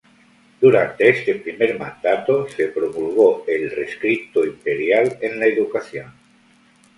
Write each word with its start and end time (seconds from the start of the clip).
Durante 0.59 1.07
este 1.07 1.35
primer 1.35 1.77
mandato, 1.77 2.49
se 2.49 2.69
promulgó 2.69 3.43
el 3.47 3.69
Rescripto 3.69 4.43
Imperial 4.43 5.19
en 5.21 5.37
la 5.37 5.45
Educación. 5.45 6.11